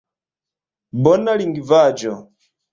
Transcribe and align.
Bona 1.03 1.37
lingvaĵo. 1.43 2.19